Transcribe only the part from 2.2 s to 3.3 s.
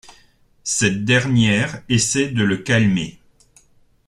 de le calmer.